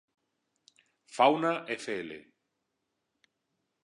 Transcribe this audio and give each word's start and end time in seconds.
Fauna 1.17 1.51
Fl. 1.83 2.09